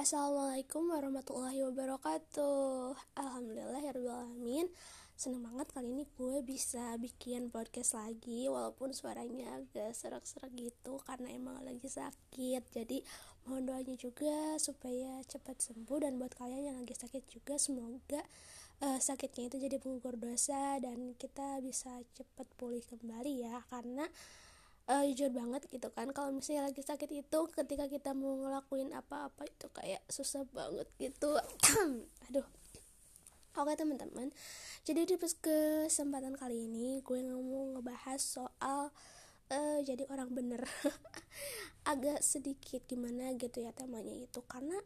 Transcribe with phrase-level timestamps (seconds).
[0.00, 2.96] Assalamualaikum warahmatullahi wabarakatuh.
[3.20, 4.72] Alhamdulillahirrahmanirrahim
[5.12, 11.28] Seneng banget kali ini gue bisa bikin podcast lagi Walaupun suaranya agak serak-serak gitu Karena
[11.36, 12.64] emang lagi sakit.
[12.72, 13.04] Jadi
[13.44, 18.24] mohon doanya juga supaya cepat sembuh Dan buat kalian yang lagi sakit juga Semoga
[18.80, 23.60] uh, sakitnya itu jadi penggugur dosa Dan kita bisa cepat pulih kembali ya.
[23.68, 24.08] Karena
[24.90, 26.10] uh, jujur banget gitu kan.
[26.10, 31.38] Kalau misalnya lagi sakit itu ketika kita mau ngelakuin apa-apa itu kayak susah banget gitu.
[32.30, 32.46] Aduh.
[33.58, 34.30] Oke teman-teman.
[34.86, 38.90] Jadi di kesempatan kali ini gue mau ngebahas soal
[39.50, 40.62] uh, jadi orang bener.
[41.90, 44.42] Agak sedikit gimana gitu ya temanya itu.
[44.46, 44.78] Karena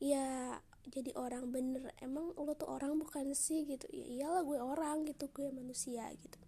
[0.00, 0.56] ya
[0.88, 1.92] jadi orang bener.
[2.00, 3.84] Emang lo tuh orang bukan sih gitu.
[3.92, 5.28] Ya iyalah gue orang gitu.
[5.32, 6.40] Gue manusia gitu.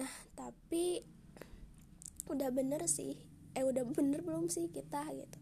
[0.00, 1.04] Nah tapi
[2.30, 3.18] udah bener sih.
[3.58, 5.38] Eh udah bener belum sih kita gitu.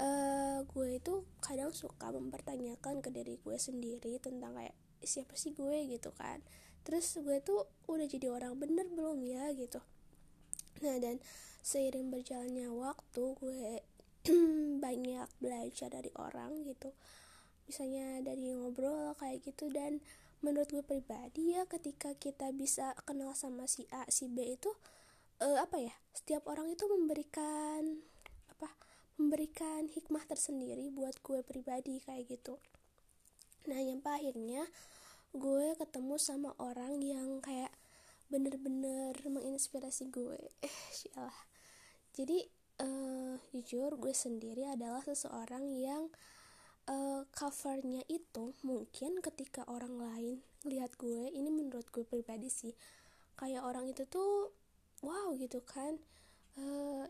[0.00, 5.88] Uh, gue itu kadang suka mempertanyakan ke diri gue sendiri tentang kayak siapa sih gue
[5.88, 6.40] gitu kan.
[6.84, 9.80] Terus gue tuh udah jadi orang bener belum ya gitu.
[10.80, 11.20] Nah dan
[11.60, 13.84] seiring berjalannya waktu gue
[14.84, 16.92] banyak belajar dari orang gitu.
[17.68, 20.00] Misalnya dari ngobrol kayak gitu dan
[20.40, 24.72] menurut gue pribadi ya ketika kita bisa kenal sama si A si B itu
[25.40, 25.94] uh, apa ya?
[26.12, 28.04] Setiap orang itu memberikan
[28.52, 28.68] apa
[29.16, 32.60] memberikan hikmah tersendiri buat gue pribadi kayak gitu.
[33.68, 34.64] Nah yang akhirnya
[35.30, 37.72] gue ketemu sama orang yang kayak
[38.30, 40.38] bener-bener menginspirasi gue.
[41.18, 41.36] Eh
[42.10, 42.42] jadi
[42.82, 46.10] uh, jujur gue sendiri adalah seseorang yang
[46.90, 52.74] uh, covernya itu mungkin ketika orang lain lihat gue ini menurut gue pribadi sih.
[53.38, 54.52] Kayak orang itu tuh
[55.00, 56.00] wow gitu kan.
[56.56, 57.08] Uh,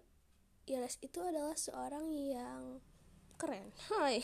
[0.71, 2.79] Iles itu adalah seorang yang
[3.41, 3.73] keren.
[3.91, 4.23] Hai.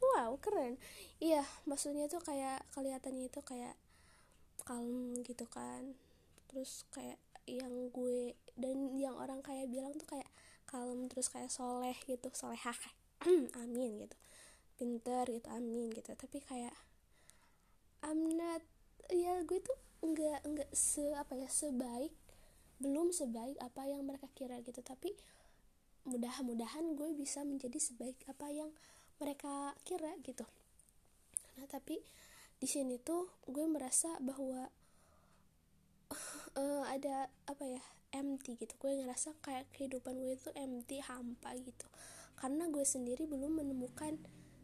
[0.00, 0.80] Wow keren.
[1.22, 3.76] Iya maksudnya tuh kayak kelihatannya itu kayak
[4.66, 5.94] kalem gitu kan.
[6.50, 10.28] Terus kayak yang gue dan yang orang kayak bilang tuh kayak
[10.66, 12.76] kalem terus kayak soleh gitu solehah
[13.62, 14.16] amin gitu.
[14.80, 16.10] Pinter gitu amin gitu.
[16.16, 16.74] Tapi kayak
[18.00, 18.64] I'm not
[19.12, 22.14] ya gue tuh nggak nggak se apa ya sebaik
[22.80, 24.80] belum sebaik apa yang mereka kira gitu.
[24.80, 25.12] Tapi
[26.08, 28.72] mudah-mudahan gue bisa menjadi sebaik apa yang
[29.20, 30.48] mereka kira gitu.
[31.60, 32.00] Nah tapi
[32.56, 34.72] di sini tuh gue merasa bahwa
[36.56, 37.82] uh, ada apa ya
[38.16, 38.74] empty gitu.
[38.80, 41.86] Gue ngerasa kayak kehidupan gue itu empty hampa gitu.
[42.40, 44.16] Karena gue sendiri belum menemukan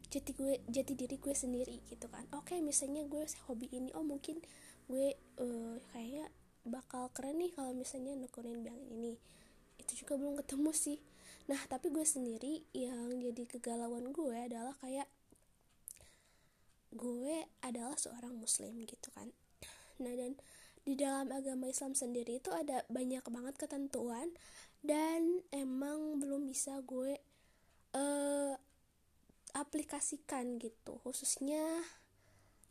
[0.07, 2.25] jati gue jati diri gue sendiri gitu kan.
[2.33, 4.41] Oke misalnya gue hobi ini oh mungkin
[4.87, 6.31] gue uh, kayaknya
[6.67, 9.15] bakal keren nih kalau misalnya nekunin biang ini.
[9.79, 10.99] Itu juga belum ketemu sih.
[11.47, 15.07] Nah tapi gue sendiri yang jadi kegalauan gue adalah kayak
[16.91, 19.31] gue adalah seorang muslim gitu kan.
[20.03, 20.35] Nah dan
[20.87, 24.31] di dalam agama Islam sendiri itu ada banyak banget ketentuan
[24.83, 27.19] dan emang belum bisa gue
[27.95, 28.55] uh,
[29.51, 30.99] aplikasikan gitu.
[31.03, 31.63] Khususnya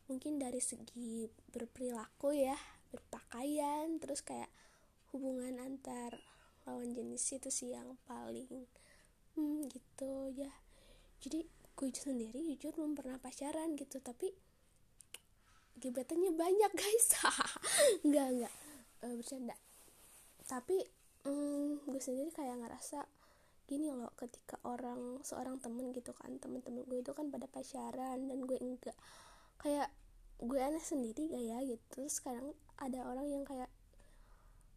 [0.07, 2.57] mungkin dari segi berperilaku ya
[2.97, 4.49] berpakaian terus kayak
[5.13, 6.17] hubungan antar
[6.67, 8.67] lawan jenis itu sih yang paling
[9.39, 10.51] hmm gitu ya.
[11.23, 11.47] Jadi
[11.77, 14.33] gue sendiri jujur belum pernah pacaran gitu tapi
[15.77, 17.07] gebetannya banyak guys.
[18.03, 18.55] Nggak nggak
[19.05, 19.57] e, bercanda.
[20.49, 20.77] Tapi
[21.29, 23.05] hmm, gue sendiri kayak ngerasa
[23.67, 28.39] gini loh ketika orang seorang temen gitu kan temen-temen gue itu kan pada pacaran dan
[28.43, 28.97] gue enggak.
[29.61, 29.93] Kayak
[30.41, 32.01] gue aneh sendiri gak ya gitu.
[32.09, 33.71] Sekarang ada orang yang kayak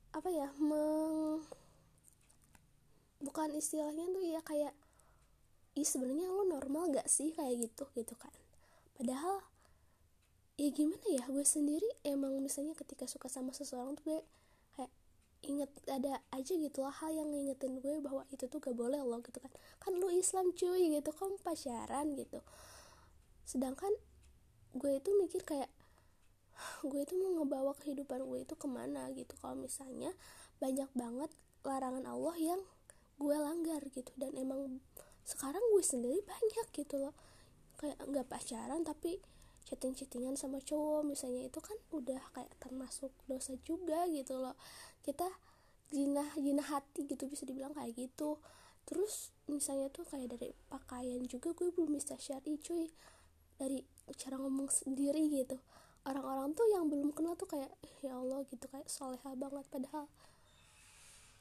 [0.09, 1.43] apa ya meng
[3.19, 4.73] bukan istilahnya tuh ya kayak
[5.77, 7.35] ih sebenarnya lo normal gak sih?
[7.35, 8.31] kayak gitu gitu kan.
[8.95, 9.43] Padahal
[10.59, 14.19] ya gimana ya gue sendiri emang misalnya ketika suka sama seseorang tuh gue
[14.75, 14.91] kayak
[15.39, 19.19] inget ada aja gitu lah hal yang ngingetin gue bahwa itu tuh gak boleh lo
[19.23, 19.51] gitu kan.
[19.79, 22.39] Kan lo Islam cuy gitu kan pacaran gitu.
[23.47, 23.91] Sedangkan
[24.75, 25.69] gue itu mikir kayak
[26.83, 29.33] gue itu mau ngebawa kehidupan gue itu ke mana gitu.
[29.39, 30.11] Kalau misalnya
[30.59, 31.31] banyak banget
[31.63, 32.61] larangan Allah yang
[33.19, 34.11] gue langgar gitu.
[34.15, 34.83] Dan emang
[35.27, 37.15] sekarang gue sendiri banyak gitu loh.
[37.79, 39.19] Kayak nggak pacaran tapi
[39.67, 44.55] chatting chattingan sama cowok misalnya itu kan udah kayak termasuk dosa juga gitu loh.
[45.03, 45.27] Kita
[45.89, 48.39] jinah jinah hati gitu bisa dibilang kayak gitu.
[48.83, 52.91] Terus misalnya tuh kayak dari pakaian juga gue belum bisa syari cuy.
[53.59, 53.83] Dari
[54.15, 55.59] cara ngomong sendiri gitu
[56.07, 59.65] orang-orang tuh yang belum kenal tuh kayak ya Allah gitu kayak soleha banget.
[59.67, 60.07] Padahal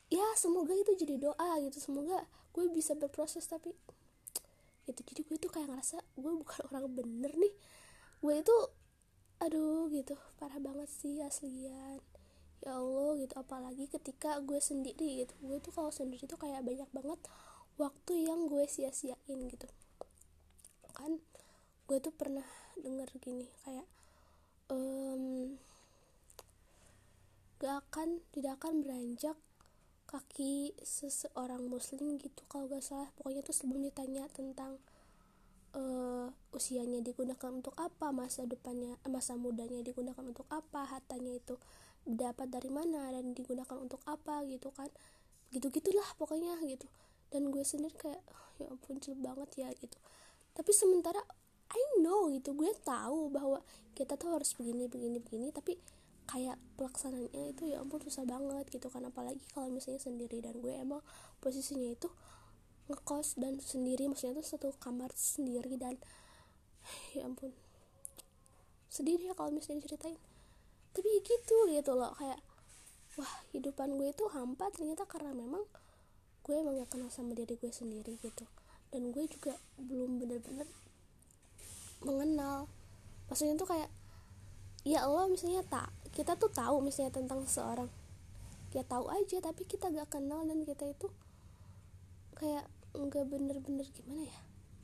[0.09, 1.79] ya semoga itu jadi doa gitu.
[1.79, 2.27] Semoga
[2.57, 3.75] gue bisa berproses tapi
[4.89, 5.01] gitu.
[5.05, 7.55] Jadi gue tuh kayak ngerasa gue bukan orang bener nih.
[8.25, 8.57] Gue itu
[9.39, 10.19] aduh gitu.
[10.41, 12.01] Parah banget sih aslian.
[12.65, 13.35] Ya Allah gitu.
[13.39, 15.35] Apalagi ketika gue sendiri gitu.
[15.45, 17.21] Gue tuh kalau sendiri tuh kayak banyak banget
[17.79, 19.69] waktu yang gue sia-siain gitu.
[20.97, 21.23] Kan
[21.87, 22.45] gue tuh pernah
[22.77, 23.87] denger gini kayak
[24.73, 25.57] um,
[27.59, 29.37] gak akan tidak akan beranjak
[30.09, 33.11] kaki seseorang muslim gitu kalau gak salah.
[33.21, 34.81] Pokoknya tuh sebelum ditanya tentang
[35.77, 41.61] uh, usianya digunakan untuk apa masa depannya masa mudanya digunakan untuk apa hartanya itu
[42.09, 44.89] dapat dari mana dan digunakan untuk apa gitu kan.
[45.53, 46.89] Gitu gitulah pokoknya gitu.
[47.29, 48.23] Dan gue sendiri kayak
[48.59, 49.99] ya ampun banget ya gitu.
[50.57, 51.21] Tapi sementara
[51.69, 52.57] I know gitu.
[52.57, 53.61] Gue tahu bahwa
[53.93, 55.77] kita tuh harus begini begini begini tapi
[56.29, 59.05] kayak pelaksananya itu ya ampun susah banget gitu kan.
[59.05, 61.01] Apalagi kalau misalnya sendiri dan gue emang
[61.41, 62.09] posisinya itu
[62.89, 66.01] ngekos dan sendiri maksudnya tuh satu kamar sendiri dan
[67.13, 67.53] ya ampun
[68.89, 70.17] sedih ya kalau misalnya diceritain.
[70.97, 72.41] Tapi gitu gitu loh kayak
[73.21, 75.65] wah hidupan gue itu hampa ternyata karena memang
[76.49, 78.49] gue emang gak kenal sama diri gue sendiri gitu.
[78.89, 80.65] Dan gue juga belum bener-bener
[82.03, 82.71] mengenal.
[83.29, 83.91] Maksudnya tuh kayak
[84.87, 87.91] ya Allah misalnya tak kita tuh tahu misalnya tentang seseorang.
[88.75, 91.09] Ya tahu aja tapi kita gak kenal dan kita itu
[92.37, 94.39] kayak nggak bener-bener gimana ya?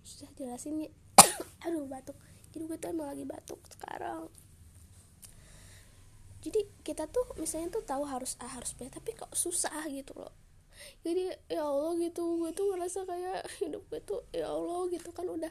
[0.05, 0.91] Susah jelasin ya.
[1.69, 2.17] Aduh batuk.
[2.55, 4.31] Jadi gue tuh emang lagi batuk sekarang.
[6.45, 10.35] Jadi kita tuh misalnya tuh tahu harus A harus B tapi kok susah gitu loh.
[11.01, 15.25] Jadi ya Allah gitu gue tuh ngerasa kayak hidup gue tuh ya Allah gitu kan
[15.25, 15.51] udah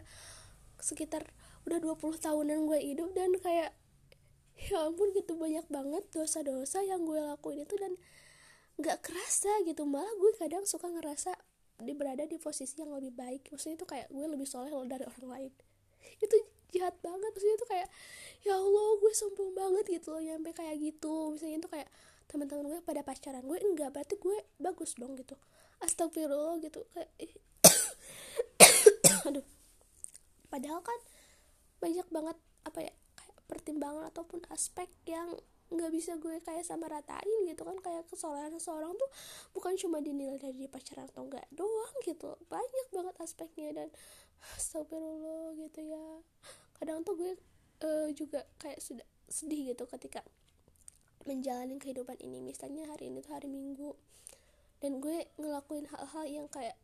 [0.83, 1.25] sekitar
[1.63, 3.71] udah 20 tahunan gue hidup dan kayak
[4.59, 7.97] ya ampun gitu banyak banget dosa-dosa yang gue lakuin itu dan
[8.79, 9.85] nggak kerasa gitu.
[9.85, 11.33] Malah gue kadang suka ngerasa
[11.83, 13.49] di berada di posisi yang lebih baik.
[13.51, 15.51] Maksudnya itu kayak gue lebih soleh loh dari orang lain.
[16.21, 16.35] Itu
[16.73, 17.31] jahat banget.
[17.33, 17.87] Maksudnya itu kayak
[18.43, 21.33] ya allah gue sombong banget gitu loh nyampe kayak gitu.
[21.33, 21.89] Misalnya itu kayak
[22.29, 25.35] teman-teman gue pada pacaran gue enggak berarti gue bagus dong gitu.
[25.83, 26.85] Astagfirullah gitu.
[26.93, 27.09] Kayak
[29.27, 29.45] aduh.
[30.49, 30.99] Padahal kan
[31.83, 35.35] banyak banget apa ya kayak pertimbangan ataupun aspek yang
[35.73, 37.75] nggak bisa gue kayak sama ratain gitu kan.
[37.83, 39.09] Kayak kesolehan seseorang tuh
[39.51, 42.39] bukan cuma dinilai dari pacaran atau enggak doang gitu.
[42.47, 43.87] Banyak banget aspeknya dan
[44.57, 46.07] astagfirullah gitu ya.
[46.79, 47.31] Kadang tuh gue
[47.83, 50.23] uh, juga kayak sudah sedih gitu ketika
[51.27, 52.39] menjalani kehidupan ini.
[52.39, 53.97] Misalnya hari ini tuh hari minggu
[54.79, 56.75] dan gue ngelakuin hal-hal yang kayak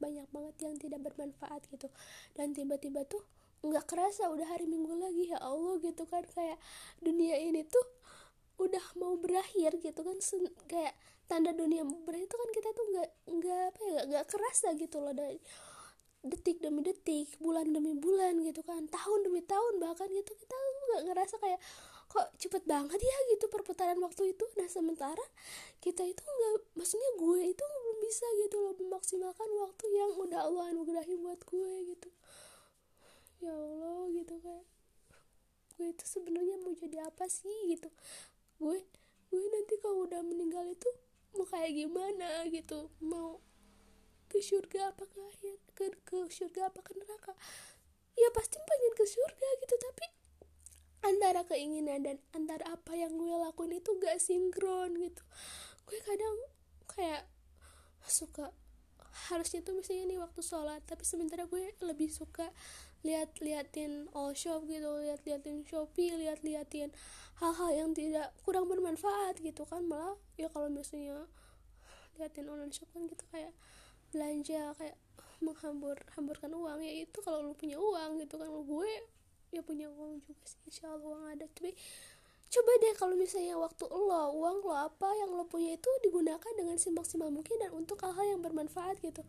[0.00, 1.86] banyak banget yang tidak bermanfaat gitu.
[2.34, 3.22] Dan tiba-tiba tuh
[3.62, 6.26] nggak kerasa udah hari minggu lagi ya Allah gitu kan.
[6.26, 6.58] Kayak
[6.98, 7.86] dunia ini tuh
[8.58, 10.18] udah mau berakhir gitu kan.
[10.66, 10.94] Kayak
[11.30, 15.14] tanda dunia berakhir itu kan kita tuh nggak nggak apa ya nggak kerasa gitu loh
[15.14, 15.38] dari
[16.22, 18.86] detik demi detik bulan demi bulan gitu kan.
[18.90, 20.56] Tahun demi tahun bahkan gitu kita
[20.92, 21.60] nggak ngerasa kayak
[22.12, 23.16] kok cepet banget ya?
[23.32, 24.44] gitu perputaran waktu itu.
[24.58, 25.24] Nah sementara
[25.80, 30.64] kita itu nggak maksudnya gue itu belum bisa gitu loh memaksimalkan waktu yang udah Allah
[30.74, 32.08] anugerahi buat gue gitu
[33.42, 34.64] ya Allah gitu kayak
[35.82, 37.74] gue itu sebenarnya mau jadi apa sih?
[37.74, 37.90] gitu.
[38.62, 38.86] Gue
[39.34, 40.86] gue nanti kalau udah meninggal itu
[41.34, 42.46] mau kayak gimana?
[42.46, 42.86] gitu.
[43.02, 43.42] Mau
[44.30, 47.34] ke surga apa ke akhir ke ke surga apa ke neraka?
[48.14, 49.74] Ya pasti pengen ke surga gitu.
[49.74, 50.06] Tapi
[51.02, 55.22] antara keinginan dan antara apa yang gue lakuin itu gak sinkron gitu.
[55.90, 56.36] Gue kadang
[56.86, 57.26] kayak
[58.06, 58.54] suka
[59.28, 62.48] harusnya tuh misalnya nih waktu sholat tapi sementara gue lebih suka
[63.02, 66.94] lihat liatin all shop gitu lihat liatin shopee lihat liatin
[67.42, 69.82] hal-hal yang tidak kurang bermanfaat gitu kan.
[69.86, 71.26] Malah ya kalau misalnya
[72.18, 73.52] liatin online shop kan gitu kayak
[74.14, 74.96] belanja kayak
[75.42, 76.78] menghambur hamburkan uang.
[76.86, 78.90] Ya itu kalau lu punya uang gitu kan gue
[79.52, 80.62] ya punya uang juga sih.
[80.70, 81.44] Insya Allah uang ada.
[81.50, 81.74] Tapi
[82.52, 86.76] coba deh kalau misalnya waktu lo uang lo apa yang lo punya itu digunakan dengan
[86.76, 89.24] semaksimal mungkin dan untuk hal-hal yang bermanfaat gitu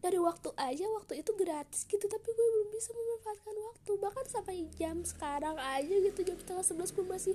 [0.00, 3.90] dari waktu aja waktu itu gratis gitu tapi gue belum bisa memanfaatkan waktu.
[4.00, 7.34] Bahkan sampai jam sekarang aja gitu jam setengah sebelas gue masih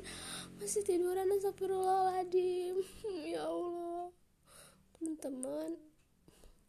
[0.57, 1.29] masih tiduran.
[1.29, 2.75] Astagfirullahaladzim.
[3.33, 4.09] Ya Allah.
[4.97, 5.77] Teman-teman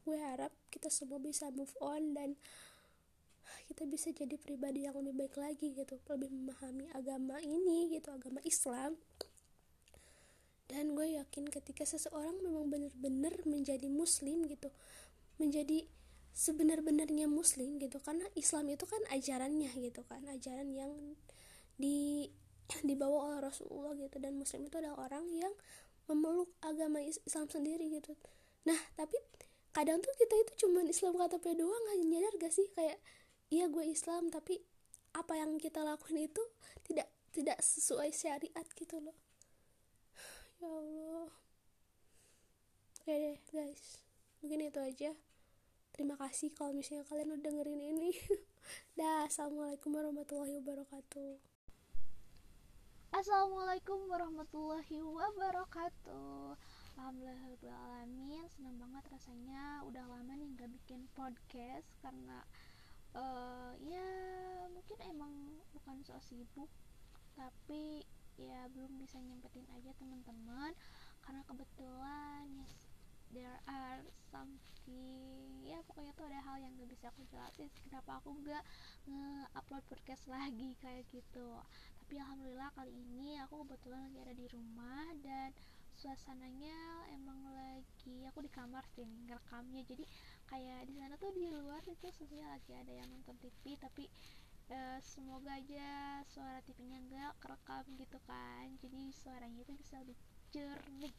[0.04, 2.36] gue harap kita semua bisa move on dan
[3.66, 5.96] kita bisa jadi pribadi yang lebih baik lagi gitu.
[6.12, 9.00] Lebih memahami agama ini gitu agama Islam.
[10.66, 14.68] Dan gue yakin ketika seseorang memang benar-benar menjadi muslim gitu
[15.36, 15.88] menjadi
[16.36, 17.96] sebenar-benarnya muslim gitu.
[18.04, 20.20] Karena Islam itu kan ajarannya gitu kan.
[20.28, 20.92] Ajaran yang
[21.80, 22.28] di
[22.88, 24.20] dibawa oleh Rasulullah gitu.
[24.20, 25.52] Dan muslim itu adalah orang yang
[26.06, 28.14] memeluk agama Islam sendiri gitu.
[28.68, 29.16] Nah tapi
[29.74, 32.68] kadang tuh kita itu cuma Islam KTP doang nggak nyadar gak sih?
[32.76, 33.00] Kayak
[33.50, 34.62] iya gue Islam tapi
[35.16, 36.42] apa yang kita lakuin itu
[36.84, 39.16] tidak tidak sesuai syariat gitu loh.
[40.56, 41.28] Ya Allah.
[42.96, 44.00] Oke deh guys.
[44.40, 45.10] Mungkin itu aja
[45.96, 48.12] terima kasih kalau misalnya kalian udah dengerin ini.
[49.00, 51.40] Dah assalamualaikum warahmatullahi wabarakatuh.
[53.16, 56.52] Assalamualaikum warahmatullahi wabarakatuh.
[56.96, 62.40] Alhamdulillahirrahmanirrahim Senang banget rasanya Udah lama nih gak bikin podcast Karena
[63.12, 64.08] uh, Ya
[64.72, 66.72] mungkin emang bukan so sibuk
[67.36, 68.00] Tapi
[68.36, 70.76] ya belum bisa nyempetin aja teman-teman.
[71.24, 72.85] Karena kebetulan yes,
[73.34, 77.66] there are something ya pokoknya tuh ada hal yang gak bisa aku jelasin.
[77.82, 78.62] Kenapa aku gak
[79.10, 81.58] nge-upload podcast lagi kayak gitu.
[82.06, 85.50] Tapi alhamdulillah kali ini aku kebetulan lagi ada di rumah dan
[85.96, 86.76] suasananya
[87.16, 89.82] emang lagi aku di kamar sih ngerekamnya.
[89.82, 90.04] Jadi
[90.46, 94.06] kayak di sana tuh di luar itu sebenarnya lagi ada yang nonton TV tapi
[94.70, 98.70] uh, semoga aja suara TV-nya enggak kerekam gitu kan.
[98.78, 100.14] Jadi suaranya itu bisa lebih
[100.54, 101.14] jernih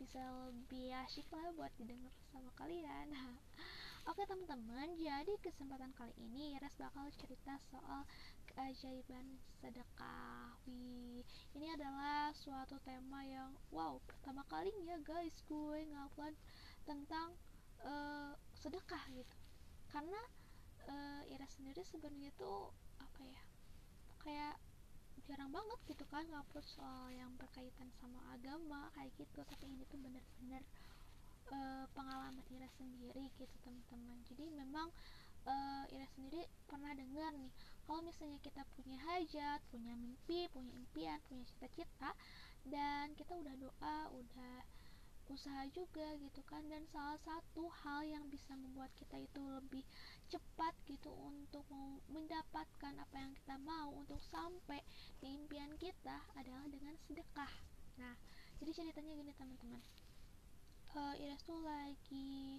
[0.00, 3.12] bisa lebih asyik lah buat didengar sama kalian
[4.08, 8.08] Oke teman-teman, jadi kesempatan kali ini Iras bakal cerita soal
[8.48, 10.56] keajaiban sedekah.
[10.64, 11.20] Wih,
[11.52, 16.32] ini adalah suatu tema yang wow, pertama kalinya guys gue ngupload
[16.88, 17.36] tentang
[17.84, 19.36] uh, sedekah gitu.
[19.92, 20.20] Karena
[20.88, 22.72] uh, Iras sendiri sebenarnya tuh
[23.04, 23.42] apa ya?
[24.24, 24.56] Kayak
[25.30, 29.46] jarang banget gitu kan ngupload soal yang berkaitan sama agama kayak gitu.
[29.46, 30.62] Tapi ini tuh bener-bener
[31.54, 34.18] uh, pengalaman Ira sendiri gitu teman-teman.
[34.26, 34.90] Jadi memang
[35.46, 37.52] uh, Ira sendiri pernah dengar nih
[37.86, 42.10] kalau misalnya kita punya hajat punya mimpi punya impian punya cita-cita
[42.68, 44.56] dan kita udah doa udah
[45.30, 46.66] usaha juga gitu kan.
[46.66, 49.86] Dan salah satu hal yang bisa membuat kita itu lebih
[50.28, 51.64] cepat gitu untuk
[52.10, 54.82] mendapatkan apa yang kita mau untuk sampai
[55.22, 57.50] di impian kita adalah dengan sedekah.
[58.02, 58.14] Nah
[58.60, 59.82] jadi ceritanya gini teman-teman.
[60.90, 62.58] Uh, Ires tuh lagi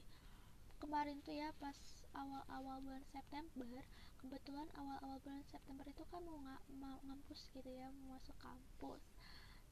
[0.80, 1.78] kemarin tuh ya pas
[2.18, 3.84] awal-awal bulan September
[4.18, 6.42] kebetulan awal-awal bulan September itu kan mau
[6.78, 9.02] mau ngampus gitu ya mau masuk kampus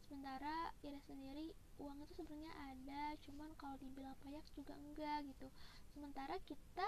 [0.09, 5.47] sementara Ira sendiri uang itu sebenarnya ada cuman kalau dibilang pajak juga enggak gitu.
[5.93, 6.87] Sementara kita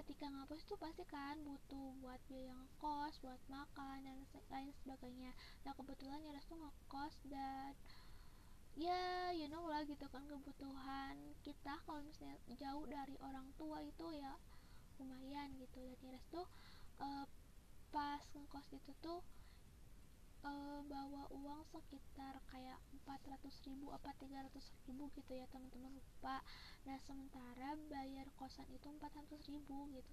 [0.00, 4.16] ketika ngampus itu pasti kan butuh buat biaya ngekos buat makan dan
[4.48, 5.36] lain sebagainya.
[5.68, 7.76] Nah kebetulan Ira tuh ngekos dan
[8.74, 11.14] ya you know lah gitu kan kebutuhan
[11.46, 14.34] kita kalau misalnya jauh dari orang tua itu ya
[14.96, 15.84] lumayan gitu.
[15.84, 16.48] Dan Iris tuh
[16.98, 17.28] uh,
[17.94, 19.20] pas ngekos itu tuh
[20.44, 24.52] uh, bawa uang sekitar kayak 400 ribu apa 300
[24.88, 26.40] ribu gitu ya teman-teman lupa.
[26.84, 30.12] Nah sementara bayar kosan itu 400 ribu gitu.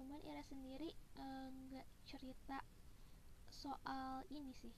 [0.00, 2.58] Cuman Ira sendiri eh, nggak uh, cerita
[3.50, 4.72] soal ini sih.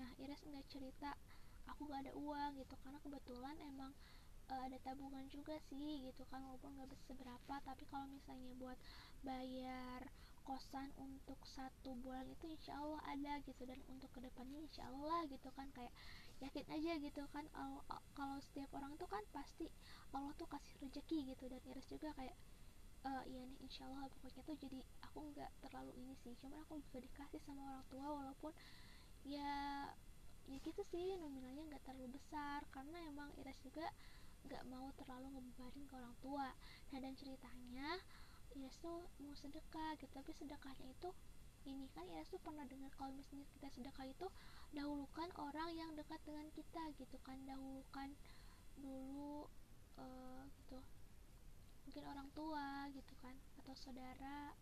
[0.00, 1.12] Nah Iris nggak cerita
[1.68, 2.74] aku gak ada uang gitu.
[2.80, 3.92] Karena kebetulan emang
[4.52, 7.54] uh, ada tabungan juga sih gitu kan walaupun gak seberapa.
[7.64, 8.78] Tapi kalau misalnya buat
[9.24, 10.08] bayar
[10.44, 13.64] kosan untuk satu bulan itu insya Allah ada gitu.
[13.64, 15.66] Dan untuk ke depannya insya Allah gitu kan.
[15.72, 15.92] Kayak
[16.44, 17.44] yakin aja gitu kan.
[18.12, 19.72] Kalau setiap orang tuh kan pasti
[20.12, 22.12] Allah tuh kasih rezeki gitu dan Iris juga.
[22.14, 22.36] Kayak
[23.08, 24.56] uh, iya nih insya Allah pokoknya tuh.
[24.60, 26.36] Jadi aku nggak terlalu ini sih.
[26.38, 28.52] Cuman aku juga dikasih sama orang tua walaupun
[29.24, 29.88] ya
[30.44, 31.16] ya gitu sih.
[31.16, 33.88] Nominalnya nggak terlalu besar karena emang Iras juga
[34.44, 36.52] nggak mau terlalu ngebebanin ke orang tua.
[36.92, 37.96] Nah dan ceritanya
[38.58, 41.10] Iras tuh mau sedekah gitu tapi sedekahnya itu
[41.64, 44.26] ini kan Iras tuh pernah dengar kalau misalnya kita sedekah itu
[44.76, 48.12] dahulukan orang yang dekat dengan kita gitu kan dahulukan
[48.78, 49.48] dulu
[49.96, 50.78] uh, gitu
[51.84, 54.52] mungkin orang tua gitu kan atau saudara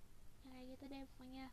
[0.42, 1.46] ya kayak gitu deh pokoknya.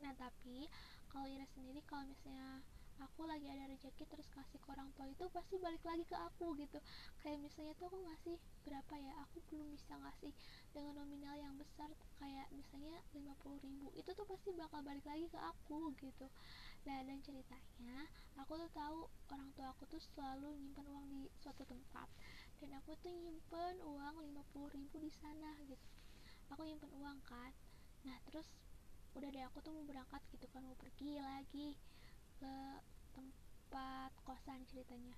[0.00, 0.68] Nah tapi
[1.12, 2.64] kalau Iras sendiri kalau misalnya
[2.98, 6.54] aku lagi ada rezeki terus kasih ke orang tua itu pasti balik lagi ke aku
[6.58, 6.78] gitu.
[7.22, 8.36] Kayak misalnya tuh aku ngasih
[8.66, 9.12] berapa ya?
[9.26, 10.32] Aku belum bisa ngasih
[10.74, 13.86] dengan nominal yang besar kayak misalnya 50 ribu.
[13.94, 16.26] Itu tuh pasti bakal balik lagi ke aku gitu.
[16.86, 17.98] Nah dan ceritanya
[18.38, 18.98] aku tuh tahu
[19.30, 22.08] orang tua aku tuh selalu nyimpan uang di suatu tempat.
[22.58, 25.86] Dan aku tuh nyimpen uang 50 ribu di sana gitu.
[26.50, 27.54] Aku nyimpen uang kan.
[28.02, 28.46] Nah terus
[29.18, 31.74] udah deh aku tuh mau berangkat gitu kan mau pergi lagi
[32.38, 32.54] ke
[33.14, 35.14] tempat kosan ceritanya.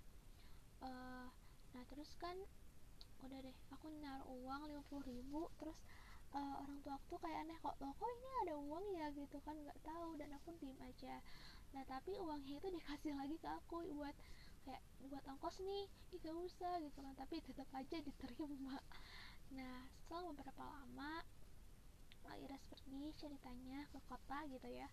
[0.80, 1.28] Uh,
[1.76, 2.34] nah terus kan
[3.20, 5.76] udah deh aku naruh uang 50 ribu terus
[6.32, 9.06] uh, orang tua aku tuh kayak aneh kok loh kok ini ada uang ya?
[9.12, 11.20] Gitu kan nggak tahu dan aku diem aja.
[11.76, 14.16] Nah tapi uangnya itu dikasih lagi ke aku buat
[14.64, 15.84] kayak buat ongkos nih.
[16.20, 18.80] Gak usah gitu kan tapi tetap aja diterima.
[19.56, 21.20] Nah setelah beberapa lama
[22.40, 24.88] Ira pergi ceritanya ke kota gitu ya.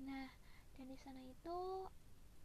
[0.00, 0.32] Nah
[0.80, 1.58] dan di sana itu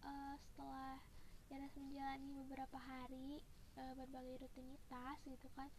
[0.03, 0.99] uh, setelah
[1.47, 3.39] Iras menjalani beberapa hari
[3.79, 5.71] uh, berbagai rutinitas gitu kan.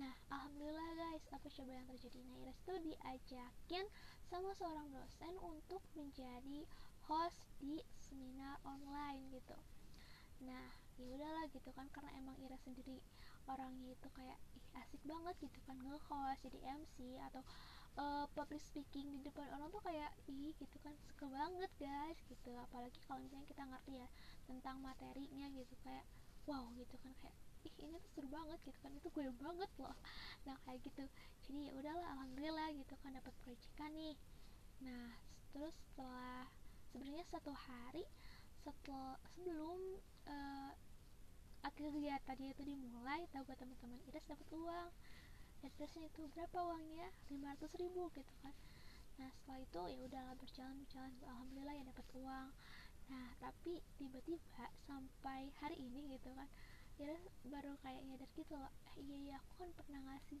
[0.00, 2.24] Nah alhamdulillah guys apa coba yang terjadi?
[2.24, 3.84] Nah Iras itu diajakin
[4.32, 6.64] sama seorang dosen untuk menjadi
[7.04, 9.60] host di seminar online gitu.
[10.48, 12.96] Nah ya udahlah gitu kan karena emang Ira sendiri
[13.44, 14.40] orangnya itu kayak
[14.80, 17.44] asik banget gitu kan nge-host jadi MC atau
[17.98, 22.50] uh, public speaking di depan orang tuh kayak ih gitu kan suka banget guys gitu.
[22.70, 24.08] Apalagi kalau misalnya kita ngerti ya
[24.46, 26.06] tentang materinya gitu kayak
[26.46, 28.90] wow gitu kan kayak ih ini tuh seru banget gitu kan.
[28.94, 29.96] Itu gue banget loh.
[30.46, 31.04] Nah kayak gitu.
[31.48, 34.16] Jadi ya udahlah alhamdulillah gitu kan dapat proyekan nih.
[34.84, 35.16] Nah
[35.50, 36.46] terus setelah
[36.90, 38.06] sebenarnya satu hari
[38.60, 40.70] setelah sebelum uh,
[41.64, 44.88] akhir kegiatannya itu dimulai tahu teman-teman Iris dapat uang
[45.64, 47.08] addressnya itu berapa uangnya?
[47.28, 48.54] 500 ribu gitu kan.
[49.20, 52.48] Nah setelah itu ya udahlah berjalan berjalan alhamdulillah ya dapat uang.
[53.12, 56.48] Nah tapi tiba-tiba sampai hari ini gitu kan
[57.00, 57.16] ya
[57.48, 58.72] baru kayak nyadar gitu loh.
[58.92, 60.40] Eh, iya iya aku kan pernah ngasih.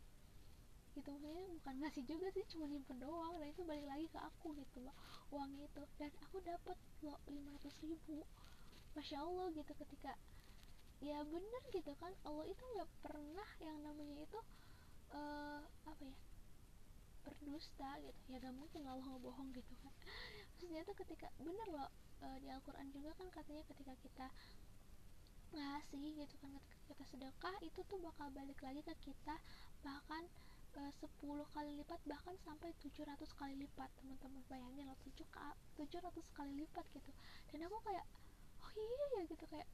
[0.96, 3.36] Gitu maksudnya bukan ngasih juga sih cuma nyimpen doang.
[3.36, 4.96] Dan itu balik lagi ke aku gitu loh
[5.28, 5.82] uangnya itu.
[6.00, 8.24] Dan aku dapat loh 500 ribu.
[8.96, 10.16] Masya allah gitu ketika
[11.00, 14.40] ya bener gitu kan Allah itu nggak pernah yang namanya itu
[15.14, 16.16] uh, apa ya
[17.24, 18.20] berdusta gitu.
[18.32, 19.92] Ya gak mungkin Allah ngebohong gitu kan.
[20.56, 21.88] Maksudnya tuh ketika bener loh
[22.24, 24.26] uh, di Al-Quran juga kan katanya ketika kita
[25.50, 29.34] ngasih gitu kan ketika kita sedekah itu tuh bakal balik lagi ke kita
[29.82, 30.22] bahkan
[30.78, 31.10] uh, 10
[31.50, 34.42] kali lipat bahkan sampai 700 kali lipat teman-teman.
[34.46, 37.10] Bayangin loh 7 700 kali lipat gitu.
[37.50, 38.04] Dan aku kayak
[38.62, 39.66] oh iya ya gitu kayak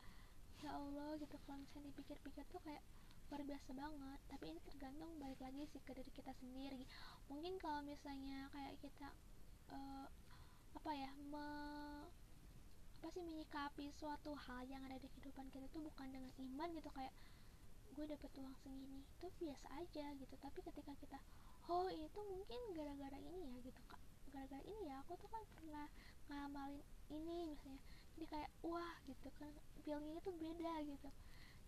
[0.65, 2.81] ya Allah gitu kalau misalnya dipikir-pikir tuh kayak
[3.27, 6.87] luar biasa banget tapi ini tergantung balik lagi sih ke diri kita sendiri.
[7.27, 9.09] Mungkin kalau misalnya kayak kita
[9.75, 10.07] uh,
[10.77, 11.49] apa ya me,
[13.03, 16.91] apa sih menyikapi suatu hal yang ada di kehidupan kita tuh bukan dengan iman gitu
[16.95, 17.11] kayak
[17.97, 20.35] gue dapet uang segini itu biasa aja gitu.
[20.39, 21.19] Tapi ketika kita
[21.67, 23.99] oh itu mungkin gara-gara ini ya gitu kak
[24.31, 25.87] gara-gara ini ya aku tuh kan pernah
[26.31, 27.83] ngamalin ini misalnya.
[28.15, 29.51] Jadi kayak wah gitu kan
[29.83, 31.11] feelingnya itu beda gitu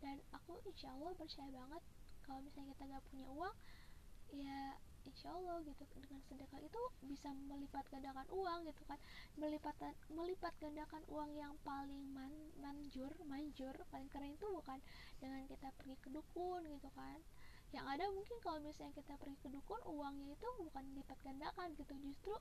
[0.02, 1.82] dan aku insya Allah percaya banget
[2.26, 3.56] kalau misalnya kita nggak punya uang
[4.36, 4.76] ya
[5.08, 9.00] insya Allah gitu dengan sedekah itu bisa melipat gandakan uang gitu kan.
[9.40, 9.74] Melipat
[10.12, 14.78] melipat gandakan uang yang paling man, manjur manjur paling keren itu bukan
[15.22, 17.18] dengan kita pergi ke dukun gitu kan.
[17.72, 21.94] Yang ada mungkin kalau misalnya kita pergi ke dukun uangnya itu bukan dilipat gandakan gitu
[22.04, 22.36] justru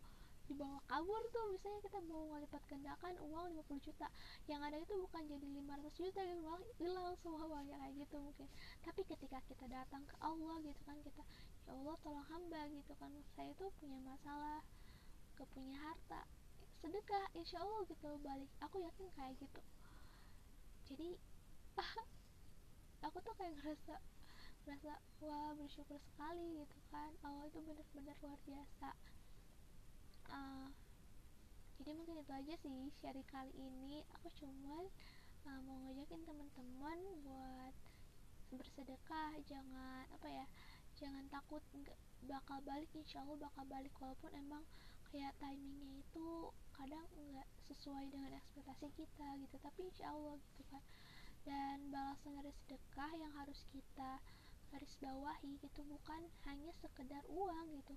[0.48, 1.46] dibawa kabur tuh.
[1.52, 4.08] Misalnya kita mau ngelipat gandakan uang 50 juta.
[4.48, 8.48] Yang ada itu bukan jadi 500 juta gitu malah hilang semua uangnya kayak gitu mungkin.
[8.84, 11.24] Tapi ketika kita datang ke Allah gitu kan kita
[11.68, 13.12] ya Allah tolong hamba gitu kan.
[13.36, 14.64] Saya tuh punya masalah
[15.36, 16.24] gak punya harta.
[16.80, 18.52] Sedekah insya Allah gitu balik.
[18.64, 19.62] Aku yakin kayak gitu.
[20.88, 21.10] Jadi
[23.06, 23.96] aku tuh kayak ngerasa
[24.68, 27.12] ngerasa wah bersyukur sekali gitu kan.
[27.28, 28.96] Allah itu benar-benar luar biasa
[30.32, 30.68] uh,
[31.78, 34.04] jadi mungkin itu aja sih share kali ini.
[34.20, 34.90] Aku cuman
[35.48, 37.74] uh, mau ngajakin teman-teman buat
[38.52, 39.38] bersedekah.
[39.46, 40.46] Jangan apa ya
[40.98, 42.90] jangan takut nggak bakal balik.
[42.98, 44.64] Insya Allah bakal balik walaupun emang
[45.14, 49.56] kayak timingnya itu kadang nggak sesuai dengan ekspektasi kita gitu.
[49.62, 50.84] Tapi insya Allah gitu kan.
[51.48, 54.20] Dan balasan dari sedekah yang harus kita
[54.68, 57.96] garis bawahi gitu bukan hanya sekedar uang gitu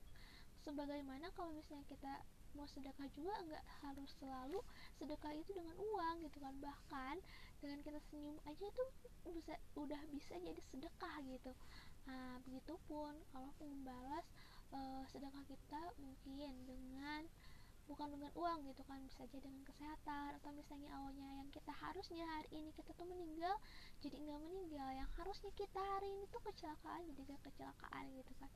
[0.64, 2.12] sebagaimana kalau misalnya kita
[2.58, 4.58] mau sedekah juga nggak harus selalu
[4.98, 6.54] sedekah itu dengan uang gitu kan.
[6.58, 7.16] Bahkan
[7.62, 8.88] dengan kita senyum aja tuh
[9.30, 11.52] bisa udah bisa jadi sedekah gitu.
[12.08, 14.26] Nah begitupun Allah membalas
[14.74, 17.22] uh, sedekah kita mungkin dengan
[17.90, 22.22] bukan dengan uang gitu kan bisa jadi dengan kesehatan atau misalnya awalnya yang kita harusnya
[22.22, 23.54] hari ini kita tuh meninggal
[24.02, 24.88] jadi nggak meninggal.
[24.94, 28.50] Yang harusnya kita hari ini tuh kecelakaan jadi gak kecelakaan gitu kan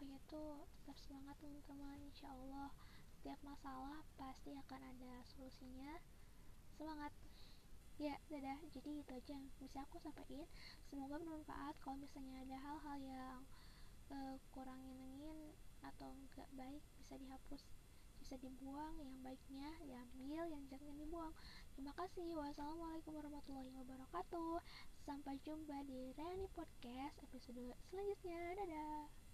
[0.00, 2.00] pokoknya tuh tetap semangat teman-teman.
[2.08, 2.72] Insya Allah
[3.20, 6.00] setiap masalah pasti akan ada solusinya.
[6.72, 7.12] Semangat.
[8.00, 8.56] Ya dadah.
[8.72, 10.48] Jadi itu aja yang bisa aku sampaikan.
[10.88, 11.76] Semoga bermanfaat.
[11.84, 13.38] Kalau misalnya ada hal-hal yang
[14.08, 15.52] uh, kurang nyenengin
[15.84, 17.60] atau enggak baik bisa dihapus
[18.24, 18.96] bisa dibuang.
[19.04, 20.48] Yang baiknya diambil.
[20.48, 21.34] Yang jangan dibuang.
[21.76, 22.40] Terima kasih.
[22.40, 24.64] Wassalamualaikum warahmatullahi wabarakatuh.
[25.04, 28.56] Sampai jumpa di Reani Podcast episode selanjutnya.
[28.64, 29.19] Dadah